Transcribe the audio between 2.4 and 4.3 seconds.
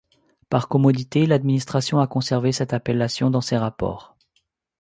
cette appellation dans ses rapports.